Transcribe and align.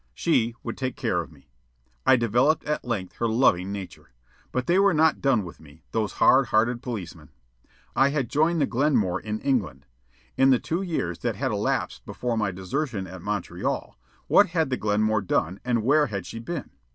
She 0.15 0.55
would 0.63 0.79
take 0.79 0.95
care 0.95 1.21
of 1.21 1.31
me. 1.31 1.51
I 2.07 2.15
developed 2.15 2.63
at 2.63 2.83
length 2.83 3.17
her 3.17 3.27
loving 3.27 3.71
nature. 3.71 4.09
But 4.51 4.65
they 4.65 4.79
were 4.79 4.95
not 4.95 5.21
done 5.21 5.43
with 5.45 5.59
me, 5.59 5.83
those 5.91 6.13
hard 6.13 6.47
hearted 6.47 6.81
policemen. 6.81 7.29
I 7.95 8.09
had 8.09 8.27
joined 8.27 8.59
the 8.59 8.65
Glenmore 8.65 9.19
in 9.19 9.39
England; 9.41 9.85
in 10.37 10.49
the 10.49 10.57
two 10.57 10.81
years 10.81 11.19
that 11.19 11.35
had 11.35 11.51
elapsed 11.51 12.03
before 12.03 12.35
my 12.35 12.49
desertion 12.49 13.05
at 13.05 13.21
Montreal, 13.21 13.95
what 14.25 14.47
had 14.47 14.71
the 14.71 14.75
Glenmore 14.77 15.21
done 15.21 15.59
and 15.63 15.83
where 15.83 16.07
had 16.07 16.25
she 16.25 16.39
been? 16.39 16.71